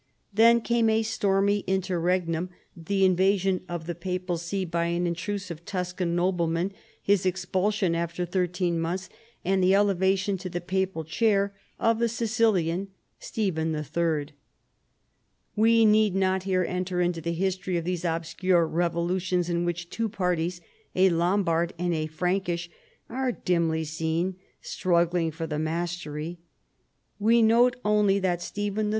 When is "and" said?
9.45-9.63, 21.77-21.93